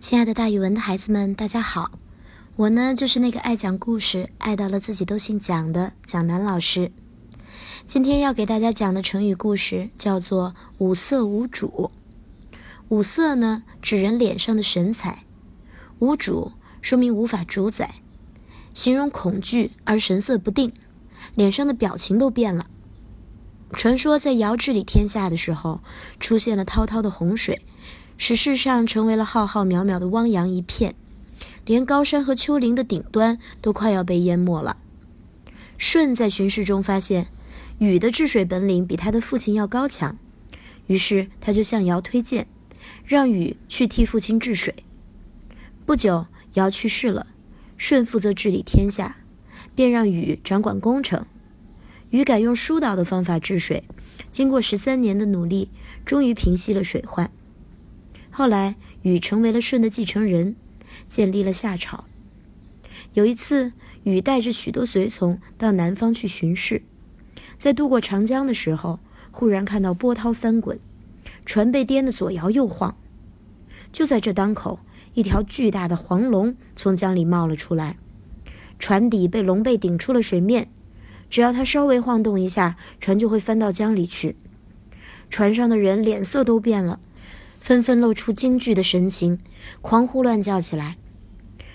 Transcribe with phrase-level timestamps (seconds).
[0.00, 1.90] 亲爱的，大语文的孩子们，大家好！
[2.56, 6.90] 我呢，就是那个爱讲故事、爱到了自己都姓蒋的蒋楠老师。
[7.86, 11.90] 今天要给大家讲的成语故事叫做“五色无主”。
[12.88, 15.26] 五色呢，指人脸上的神采；
[15.98, 17.96] 无主，说明无法主宰，
[18.72, 20.72] 形容恐惧而神色不定，
[21.34, 22.66] 脸上的表情都变了。
[23.74, 25.82] 传说在尧治理天下的时候，
[26.18, 27.60] 出现了滔滔的洪水。
[28.22, 30.94] 使世上成为了浩浩渺渺的汪洋一片，
[31.64, 34.76] 连高山和丘陵的顶端都快要被淹没了。
[35.78, 37.28] 舜在巡视中发现，
[37.78, 40.18] 禹的治水本领比他的父亲要高强，
[40.86, 42.46] 于是他就向尧推荐，
[43.06, 44.74] 让禹去替父亲治水。
[45.86, 47.26] 不久，尧去世了，
[47.78, 49.16] 舜负责治理天下，
[49.74, 51.24] 便让禹掌管工程。
[52.10, 53.84] 禹改用疏导的方法治水，
[54.30, 55.70] 经过十三年的努力，
[56.04, 57.30] 终于平息了水患。
[58.30, 60.54] 后来，禹成为了舜的继承人，
[61.08, 62.04] 建立了夏朝。
[63.14, 63.72] 有一次，
[64.04, 66.82] 禹带着许多随从到南方去巡视，
[67.58, 69.00] 在渡过长江的时候，
[69.32, 70.78] 忽然看到波涛翻滚，
[71.44, 72.96] 船被颠得左摇右晃。
[73.92, 74.78] 就在这当口，
[75.14, 77.98] 一条巨大的黄龙从江里冒了出来，
[78.78, 80.70] 船底被龙背顶出了水面，
[81.28, 84.36] 只要它稍微晃动一下，船就会翻到江里去。
[85.28, 87.00] 船上的人脸色都变了。
[87.60, 89.38] 纷纷露出惊惧的神情，
[89.82, 90.96] 狂呼乱叫起来。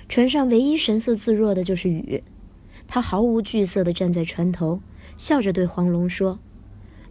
[0.09, 2.23] 船上唯一神色自若的就是禹，
[2.88, 4.81] 他毫无惧色地站在船头，
[5.16, 6.39] 笑着对黄龙说：“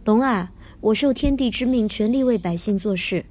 [0.05, 0.51] 龙啊，
[0.81, 3.25] 我受天地之命，全力为百姓做事。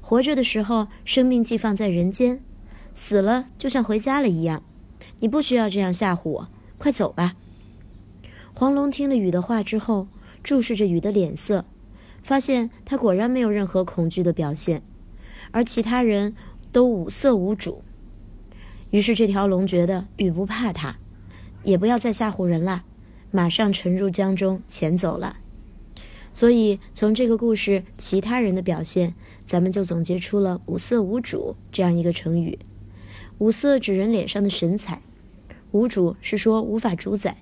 [0.00, 2.38] 活着的时候，生命寄放在人间；
[2.92, 4.62] 死了，就像回家了一样。
[5.20, 7.36] 你不需要这样吓唬我，快走吧。”
[8.54, 10.08] 黄龙听了禹的话之后，
[10.42, 11.64] 注视着禹的脸色。
[12.28, 14.82] 发现他果然没有任何恐惧的表现，
[15.50, 16.36] 而其他人
[16.70, 17.82] 都五色无主。
[18.90, 20.98] 于是这条龙觉得雨不怕他，
[21.62, 22.84] 也不要再吓唬人了，
[23.30, 25.38] 马上沉入江中潜走了。
[26.34, 29.14] 所以从这个故事其他人的表现，
[29.46, 32.58] 咱们就总结出了“五色无主”这样一个成语。
[33.38, 35.00] 五色指人脸上的神采，
[35.70, 37.38] 无主是说无法主宰，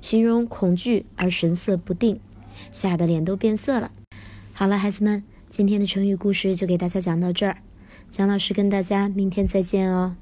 [0.00, 2.20] 形容恐惧而神色不定，
[2.70, 3.90] 吓得脸都变色了。
[4.62, 7.56] 好了，孩子们，今天的成语故事就给大家讲到这儿。
[8.12, 10.14] 蒋老师跟大家明天再见哦。